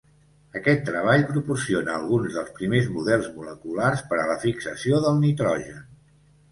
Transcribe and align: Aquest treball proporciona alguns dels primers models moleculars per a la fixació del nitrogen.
Aquest 0.59 0.79
treball 0.87 1.25
proporciona 1.33 1.93
alguns 1.97 2.39
dels 2.39 2.51
primers 2.57 2.91
models 2.97 3.31
moleculars 3.37 4.05
per 4.13 4.21
a 4.25 4.27
la 4.35 4.43
fixació 4.49 5.05
del 5.07 5.23
nitrogen. 5.29 5.83